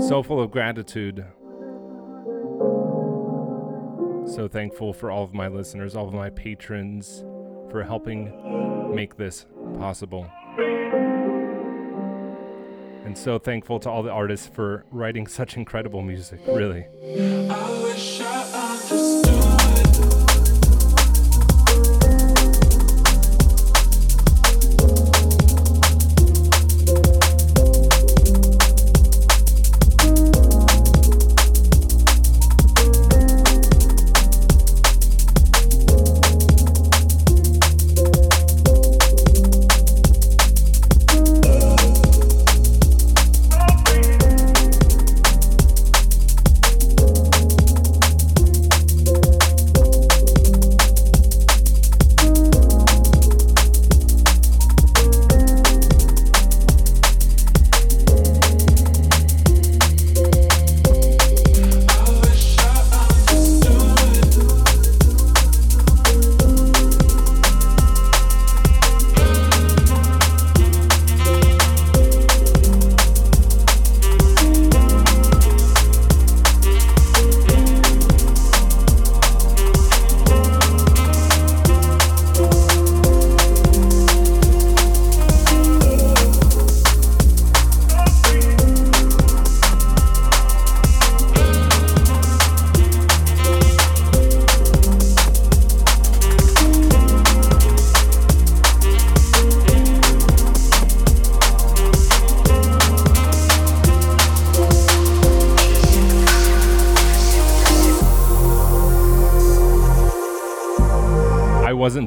So 0.09 0.23
full 0.23 0.43
of 0.43 0.51
gratitude 0.51 1.25
so 4.33 4.49
thankful 4.49 4.95
for 4.95 5.11
all 5.11 5.23
of 5.23 5.35
my 5.35 5.49
listeners, 5.49 5.95
all 5.95 6.09
of 6.09 6.15
my 6.15 6.31
patrons, 6.31 7.23
for 7.71 7.83
helping 7.83 8.95
make 8.95 9.17
this 9.17 9.47
possible. 9.79 10.27
And 13.05 13.19
so 13.19 13.39
thankful 13.39 13.79
to 13.81 13.91
all 13.91 14.03
the 14.03 14.11
artists 14.11 14.47
for 14.47 14.87
writing 14.91 15.27
such 15.27 15.57
incredible 15.57 16.01
music, 16.03 16.41
really. 16.47 16.87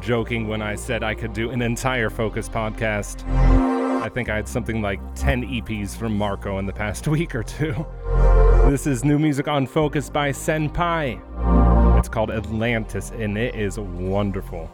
Joking 0.06 0.47
when 0.47 0.62
I 0.62 0.76
said 0.76 1.01
I 1.01 1.16
could 1.16 1.34
do 1.34 1.49
an 1.49 1.64
entire 1.64 2.12
Fokuz 2.12 2.47
podcast. 2.47 3.28
I 4.03 4.08
think 4.08 4.30
I 4.30 4.36
had 4.36 4.47
something 4.47 4.80
like 4.80 4.99
10 5.16 5.45
EPs 5.45 5.97
from 5.97 6.16
Marco 6.16 6.60
in 6.60 6.68
the 6.68 6.74
past 6.74 7.08
week 7.08 7.34
or 7.34 7.41
two. 7.41 7.74
This 8.70 8.86
is 8.86 9.03
new 9.03 9.18
music 9.18 9.47
on 9.47 9.66
Fokuz 9.66 10.14
by 10.14 10.30
Senpai. 10.30 11.20
It's 11.97 12.08
called 12.08 12.30
Atlantis 12.30 13.10
and 13.18 13.36
it 13.36 13.56
is 13.56 13.80
wonderful. 13.80 14.70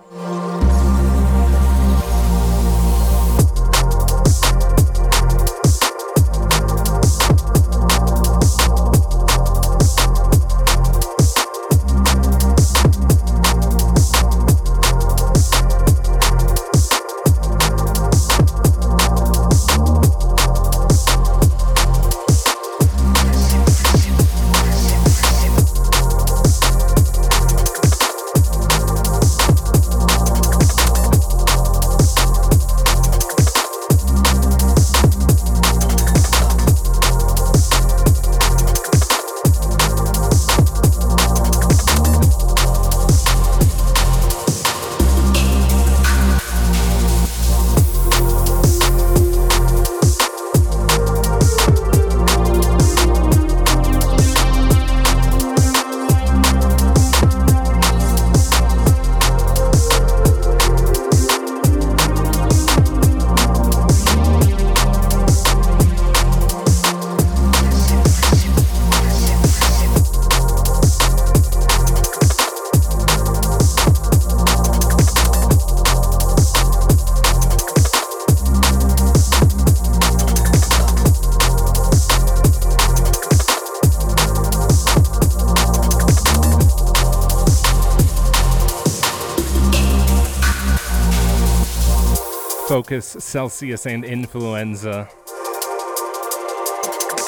Fokuz, 92.92 93.22
Celsius, 93.22 93.86
and 93.86 94.04
Influenza. 94.04 95.08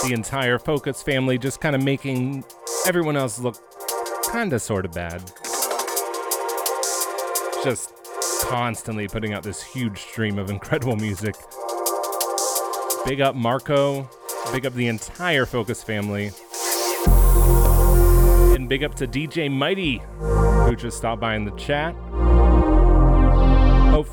The 0.04 0.12
entire 0.12 0.60
Fokuz 0.60 1.02
family 1.02 1.38
just 1.38 1.62
kind 1.62 1.74
of 1.74 1.82
making 1.82 2.44
everyone 2.86 3.16
else 3.16 3.40
look 3.40 3.56
kind 4.30 4.52
of 4.52 4.62
sort 4.62 4.84
of 4.84 4.92
bad. 4.92 5.24
Just 7.64 7.94
constantly 8.42 9.08
putting 9.08 9.34
out 9.34 9.44
this 9.44 9.64
huge 9.64 10.00
stream 10.00 10.38
of 10.38 10.50
incredible 10.50 10.98
music. 10.98 11.36
Big 13.06 13.22
up 13.22 13.34
Marco, 13.34 14.10
big 14.52 14.66
up 14.66 14.74
the 14.74 14.88
entire 14.88 15.46
Fokuz 15.46 15.82
family. 15.82 16.32
And 18.54 18.68
big 18.68 18.84
up 18.84 18.96
to 18.96 19.08
DJ 19.08 19.50
Mighty, 19.50 20.02
who 20.20 20.76
just 20.76 20.98
stopped 20.98 21.22
by 21.22 21.36
in 21.36 21.46
the 21.46 21.52
chat. 21.52 21.96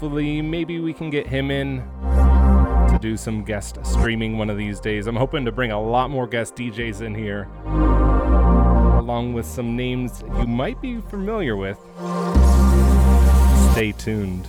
Hopefully, 0.01 0.41
maybe 0.41 0.81
we 0.81 0.95
can 0.95 1.11
get 1.11 1.27
him 1.27 1.51
in 1.51 1.83
to 2.89 2.99
do 3.03 3.19
some 3.19 3.45
guest 3.45 3.79
streaming 3.85 4.39
one 4.39 4.49
of 4.49 4.57
these 4.57 4.81
days. 4.81 5.07
I'm 5.07 5.15
hoping 5.15 5.45
to 5.45 5.53
bring 5.53 5.73
a 5.73 5.79
lot 5.79 6.09
more 6.09 6.27
guest 6.27 6.57
DJs 6.57 7.03
in 7.03 7.15
here, 7.15 7.51
along 8.97 9.35
with 9.35 9.45
some 9.45 9.77
names 9.77 10.25
you 10.39 10.47
might 10.47 10.81
be 10.81 11.03
familiar 11.03 11.55
with. 11.55 11.77
Stay 13.73 13.93
tuned. 13.93 14.49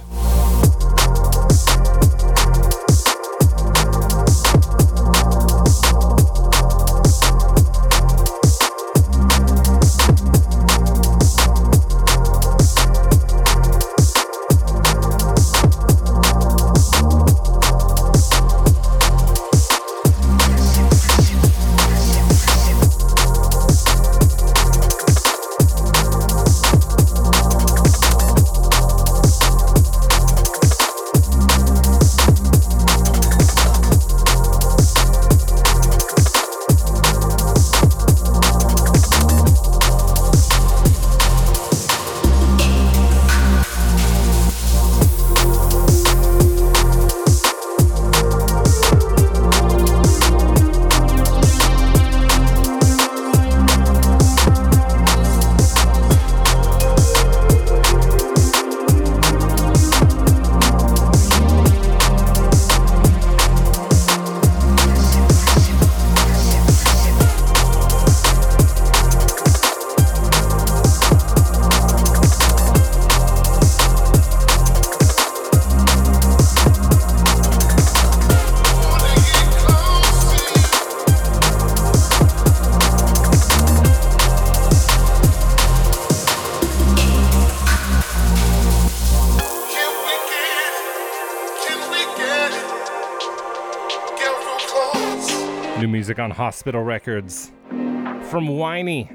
On 96.22 96.30
Hospital 96.30 96.84
Records. 96.84 97.52
From 97.70 98.48
Whiney. 98.48 99.10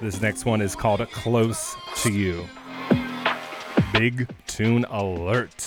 This 0.00 0.20
next 0.20 0.44
one 0.44 0.60
is 0.60 0.74
called 0.74 1.00
Close 1.12 1.76
to 2.02 2.10
You. 2.10 2.44
Big 3.92 4.28
tune 4.48 4.84
alert. 4.90 5.65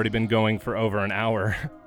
Already 0.00 0.08
been 0.08 0.28
going 0.28 0.58
for 0.58 0.78
over 0.78 1.04
an 1.04 1.12
hour. 1.12 1.54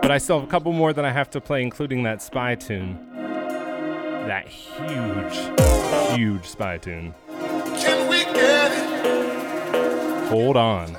but 0.00 0.10
I 0.10 0.16
still 0.16 0.40
have 0.40 0.48
a 0.48 0.50
couple 0.50 0.72
more 0.72 0.94
that 0.94 1.04
I 1.04 1.12
have 1.12 1.28
to 1.30 1.42
play, 1.42 1.62
including 1.62 2.02
that 2.04 2.22
spy 2.22 2.54
tune. 2.54 2.98
That 3.12 4.48
huge, 4.48 6.16
huge 6.16 6.46
spy 6.46 6.78
tune. 6.78 7.12
Hold 10.30 10.56
on. 10.56 10.96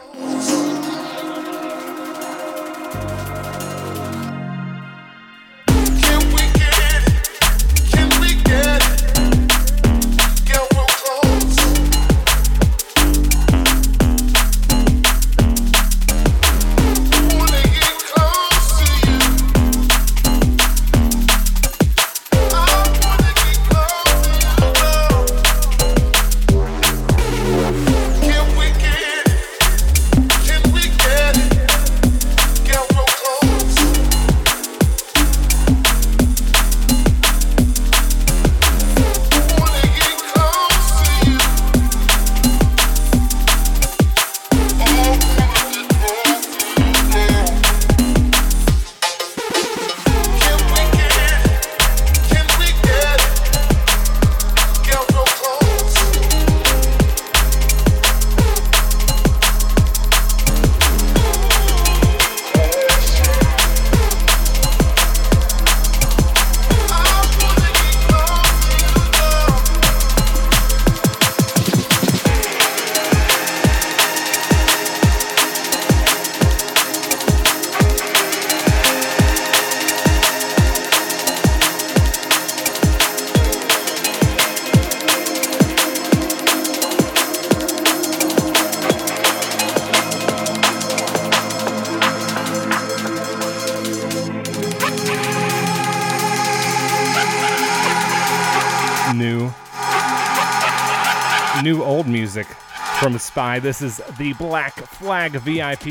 From 102.99 103.17
Spy. 103.17 103.59
This 103.59 103.81
is 103.81 104.01
the 104.17 104.33
Black 104.33 104.73
Flag 104.73 105.31
VIP. 105.31 105.83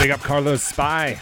Big 0.00 0.10
up 0.10 0.20
Carlos 0.20 0.62
Spy. 0.62 1.20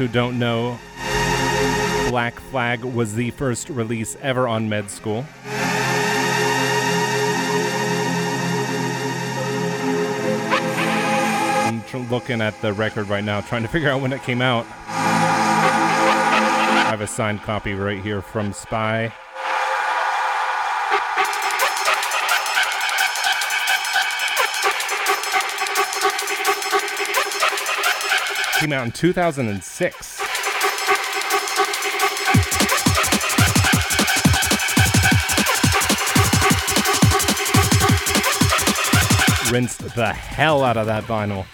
Who 0.00 0.08
don't 0.08 0.38
know, 0.38 0.78
Black 2.08 2.40
Flag 2.40 2.82
was 2.82 3.14
the 3.14 3.30
first 3.32 3.68
release 3.68 4.16
ever 4.22 4.48
on 4.48 4.66
Med 4.66 4.90
School. 4.90 5.26
I'm 11.66 11.82
tr- 11.82 11.98
looking 11.98 12.40
at 12.40 12.58
the 12.62 12.72
record 12.72 13.10
right 13.10 13.22
now, 13.22 13.42
trying 13.42 13.60
to 13.60 13.68
figure 13.68 13.90
out 13.90 14.00
when 14.00 14.14
it 14.14 14.22
came 14.22 14.40
out. 14.40 14.64
I 16.86 16.86
have 16.88 17.02
a 17.02 17.06
signed 17.06 17.42
copy 17.42 17.74
right 17.74 18.00
here 18.00 18.22
from 18.22 18.54
Spy. 18.54 19.12
Came 28.60 28.74
out 28.74 28.84
in 28.84 28.92
2006. 28.92 30.20
Rinsed 39.50 39.94
the 39.94 40.12
hell 40.12 40.62
out 40.62 40.76
of 40.76 40.84
that 40.84 41.04
vinyl. 41.04 41.46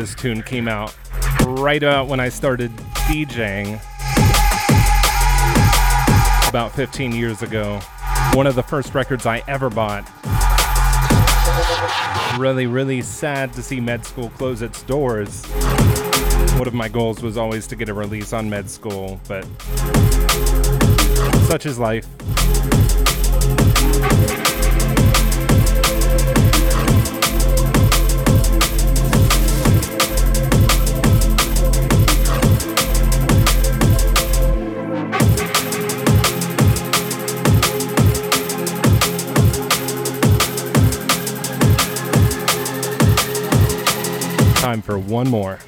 This 0.00 0.14
tune 0.14 0.42
came 0.42 0.66
out 0.66 0.96
right 1.46 1.82
about 1.82 2.08
when 2.08 2.20
I 2.20 2.30
started 2.30 2.74
DJing 3.06 3.74
about 6.48 6.72
15 6.72 7.12
years 7.12 7.42
ago. 7.42 7.78
One 8.32 8.46
of 8.46 8.54
the 8.54 8.62
first 8.62 8.94
records 8.94 9.26
I 9.26 9.42
ever 9.46 9.68
bought. 9.68 10.08
Really, 12.38 12.66
really 12.66 13.02
sad 13.02 13.52
to 13.52 13.62
see 13.62 13.78
Med 13.78 14.06
School 14.06 14.30
close 14.30 14.62
its 14.62 14.82
doors. 14.84 15.44
One 16.54 16.66
of 16.66 16.72
my 16.72 16.88
goals 16.88 17.22
was 17.22 17.36
always 17.36 17.66
to 17.66 17.76
get 17.76 17.90
a 17.90 17.94
release 17.94 18.32
on 18.32 18.48
Med 18.48 18.70
School, 18.70 19.20
but 19.28 19.44
such 21.46 21.66
is 21.66 21.78
life. 21.78 22.06
Time 44.70 44.82
for 44.82 45.00
one 45.00 45.28
more. 45.28 45.58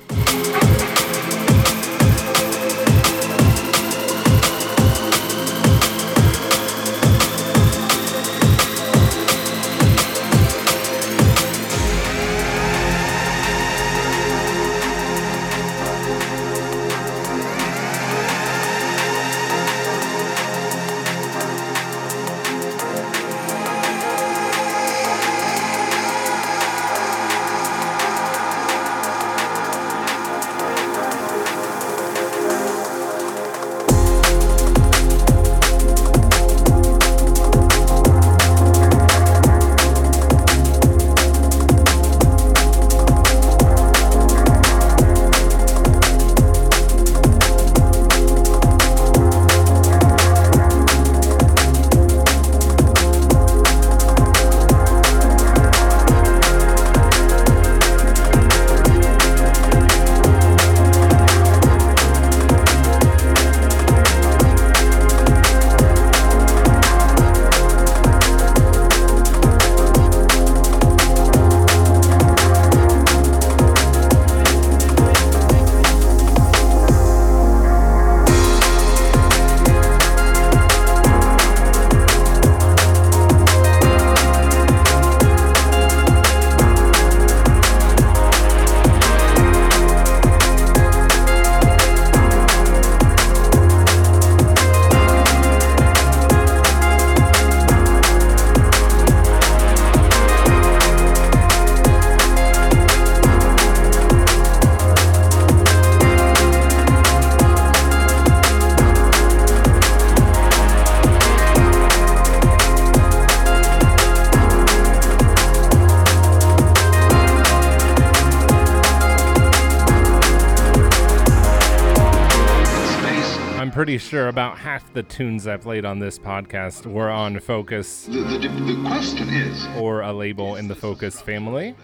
Pretty 123.92 124.08
sure 124.08 124.28
about 124.28 124.56
half 124.56 124.90
the 124.94 125.02
tunes 125.02 125.46
I 125.46 125.58
played 125.58 125.84
on 125.84 125.98
this 125.98 126.18
podcast 126.18 126.86
were 126.86 127.10
on 127.10 127.36
Fokuz. 127.36 128.06
The, 128.06 128.38
the, 128.38 128.48
the 128.48 128.88
question 128.88 129.28
is 129.28 129.66
or 129.76 130.00
a 130.00 130.10
label 130.10 130.56
in 130.56 130.66
the 130.66 130.74
Fokuz 130.74 131.20
family. 131.20 131.74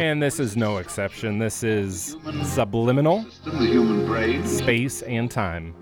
And 0.00 0.20
this 0.20 0.40
is 0.40 0.56
no 0.56 0.78
exception. 0.78 1.38
This 1.38 1.62
is 1.62 2.16
Subliminal, 2.42 3.24
brain, 4.08 4.44
Space 4.44 5.02
and 5.02 5.30
Time. 5.30 5.74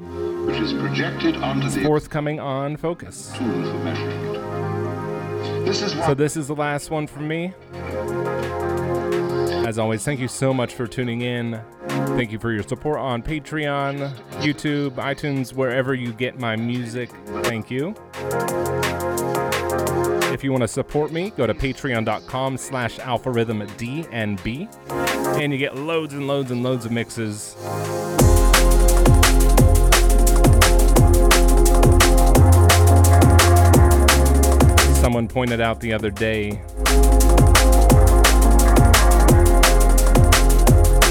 Which 0.47 0.60
is 0.60 0.74
projected 0.74 1.36
onto 1.36 1.70
the 1.70 1.85
forthcoming 1.85 2.39
on 2.39 2.76
Fokuz. 2.76 3.35
Tool 3.35 3.47
for 3.48 3.78
measuring 3.78 4.35
it. 4.35 5.64
This 5.64 5.80
is 5.80 5.93
so 6.05 6.12
this 6.12 6.36
is 6.36 6.48
the 6.48 6.55
last 6.55 6.90
one 6.90 7.06
from 7.06 7.26
me. 7.26 7.55
As 9.66 9.78
always, 9.78 10.05
thank 10.05 10.20
you 10.20 10.28
so 10.28 10.52
much 10.52 10.74
for 10.74 10.86
tuning 10.86 11.22
in. 11.22 11.62
Thank 11.89 12.32
you 12.32 12.39
for 12.39 12.52
your 12.52 12.62
support 12.62 12.98
on 12.98 13.23
Patreon, 13.23 14.15
YouTube, 14.40 14.93
iTunes, 14.93 15.52
wherever 15.52 15.94
you 15.94 16.12
get 16.12 16.39
my 16.39 16.56
music. 16.56 17.10
Thank 17.44 17.70
you. 17.70 17.94
If 20.32 20.44
you 20.44 20.52
want 20.52 20.62
to 20.62 20.69
support 20.69 21.10
me, 21.10 21.31
go 21.31 21.47
to 21.47 21.55
patreon.com 21.55 22.59
slash 22.59 22.98
alphariddimdnb 22.98 25.40
and 25.40 25.52
you 25.52 25.59
get 25.59 25.77
loads 25.77 26.15
and 26.15 26.27
loads 26.27 26.51
and 26.51 26.62
loads 26.62 26.85
of 26.85 26.93
mixes. 26.93 27.56
Someone 35.01 35.28
pointed 35.28 35.60
out 35.60 35.81
the 35.81 35.93
other 35.93 36.10
day 36.10 36.60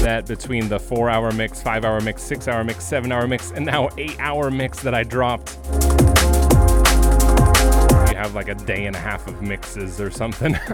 that 0.08 0.24
between 0.26 0.70
the 0.70 0.80
four 0.80 1.10
hour 1.10 1.30
mix, 1.32 1.60
five 1.60 1.84
hour 1.84 2.00
mix, 2.00 2.22
six 2.22 2.48
hour 2.48 2.64
mix, 2.64 2.82
seven 2.82 3.12
hour 3.12 3.28
mix, 3.28 3.50
and 3.50 3.66
now 3.66 3.90
eight 3.98 4.18
hour 4.18 4.50
mix 4.50 4.80
that 4.82 4.94
I 4.94 5.02
dropped, 5.02 5.58
you 8.10 8.16
have 8.16 8.34
like 8.34 8.48
a 8.48 8.54
day 8.54 8.86
and 8.86 8.96
a 8.96 8.98
half 8.98 9.26
of 9.26 9.42
mixes 9.42 10.00
or 10.00 10.10
something. 10.10 10.54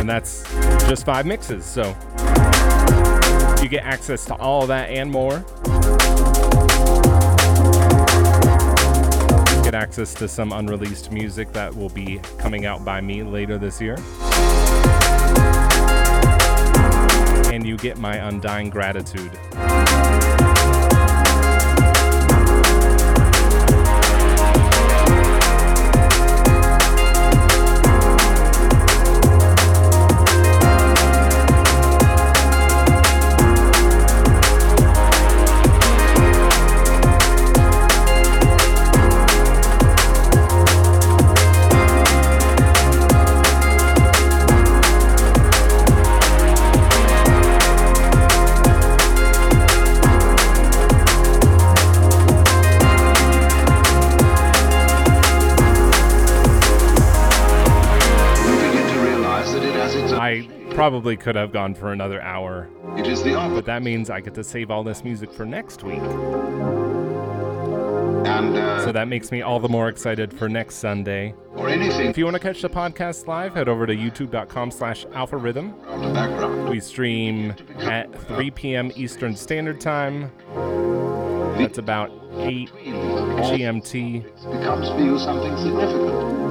and 0.00 0.08
that's 0.10 0.42
just 0.88 1.06
five 1.06 1.26
mixes, 1.26 1.64
so 1.64 1.96
you 3.62 3.68
get 3.68 3.84
access 3.84 4.24
to 4.24 4.34
all 4.34 4.66
that 4.66 4.90
and 4.90 5.12
more. 5.12 5.44
Get 9.70 9.74
access 9.74 10.14
to 10.14 10.26
some 10.26 10.50
unreleased 10.52 11.12
music 11.12 11.52
that 11.52 11.76
will 11.76 11.90
be 11.90 12.18
coming 12.38 12.64
out 12.64 12.86
by 12.86 13.02
me 13.02 13.22
later 13.22 13.58
this 13.58 13.82
year. 13.82 13.96
And 17.52 17.66
you 17.66 17.76
get 17.76 17.98
my 17.98 18.16
undying 18.16 18.70
gratitude. 18.70 19.38
Probably 60.78 61.16
could 61.16 61.34
have 61.34 61.50
gone 61.50 61.74
for 61.74 61.90
another 61.90 62.22
hour, 62.22 62.68
It 62.96 63.08
is 63.08 63.20
the 63.24 63.32
but 63.32 63.64
that 63.64 63.82
means 63.82 64.10
I 64.10 64.20
get 64.20 64.32
to 64.34 64.44
save 64.44 64.70
all 64.70 64.84
this 64.84 65.02
music 65.02 65.32
for 65.32 65.44
next 65.44 65.82
week. 65.82 65.98
And 68.28 68.56
uh, 68.56 68.84
So 68.84 68.92
that 68.92 69.08
makes 69.08 69.32
me 69.32 69.42
all 69.42 69.58
the 69.58 69.68
more 69.68 69.88
excited 69.88 70.32
for 70.32 70.48
next 70.48 70.76
Sunday. 70.76 71.34
or 71.56 71.68
anything 71.68 72.06
If 72.06 72.16
you 72.16 72.24
want 72.26 72.34
to 72.36 72.40
catch 72.40 72.62
the 72.62 72.70
podcast 72.70 73.26
live, 73.26 73.54
head 73.54 73.68
over 73.68 73.88
to 73.88 73.96
youtube.com 73.96 74.70
slash 74.70 75.04
alphariddim. 75.06 76.70
We 76.70 76.78
stream 76.78 77.56
at 77.78 78.14
3 78.28 78.52
p.m. 78.52 78.92
Eastern 78.94 79.34
Standard 79.34 79.80
Time. 79.80 80.30
That's 81.58 81.78
about 81.78 82.12
8 82.36 82.70
GMT. 82.70 84.22
becomes 84.52 84.88
for 84.90 85.00
you 85.00 85.18
something 85.18 85.56
significant. 85.56 86.47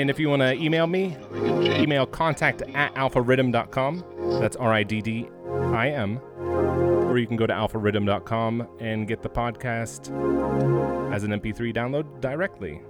And 0.00 0.08
if 0.08 0.18
you 0.18 0.30
want 0.30 0.40
to 0.40 0.54
email 0.54 0.86
me, 0.86 1.14
email 1.34 2.06
contact 2.06 2.62
at 2.74 2.94
alphariddim.com. 2.94 4.04
That's 4.40 4.56
R 4.56 4.72
I 4.72 4.82
D 4.82 5.02
D 5.02 5.28
I 5.74 5.90
M. 5.90 6.18
Or 6.38 7.18
you 7.18 7.26
can 7.26 7.36
go 7.36 7.46
to 7.46 7.52
alphariddim.com 7.52 8.66
and 8.80 9.06
get 9.06 9.20
the 9.20 9.28
podcast 9.28 10.08
as 11.12 11.22
an 11.24 11.32
MP3 11.32 11.74
download 11.74 12.20
directly. 12.22 12.80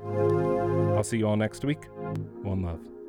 I'll 0.95 1.03
see 1.03 1.19
you 1.19 1.27
all 1.27 1.37
next 1.37 1.65
week. 1.65 1.87
One 2.43 2.63
love. 2.63 3.00